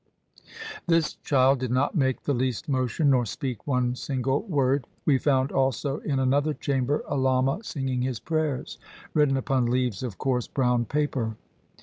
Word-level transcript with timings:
This 0.87 1.13
child 1.13 1.59
did 1.59 1.69
not 1.69 1.93
make 1.93 2.23
the 2.23 2.33
least 2.33 2.67
motion 2.67 3.11
nor 3.11 3.23
speak 3.23 3.67
one 3.67 3.93
single 3.93 4.41
word. 4.41 4.87
We 5.05 5.19
found 5.19 5.51
also 5.51 5.99
in 5.99 6.17
another 6.17 6.55
chamber 6.55 7.03
a 7.07 7.15
lama 7.15 7.59
singing 7.61 8.01
his 8.01 8.19
prayers, 8.19 8.79
written 9.13 9.37
upon 9.37 9.67
leaves 9.67 10.01
of 10.01 10.17
coarse 10.17 10.47
brown 10.47 10.85
paper. 10.85 11.35